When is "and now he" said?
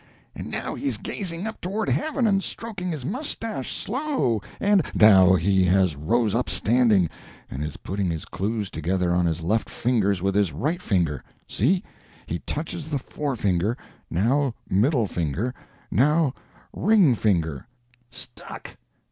4.59-5.65